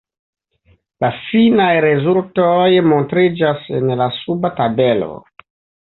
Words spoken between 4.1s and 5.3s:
suba tabelo.